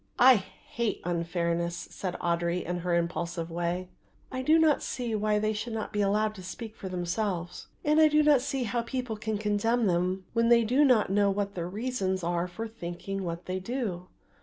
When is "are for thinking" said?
12.23-13.23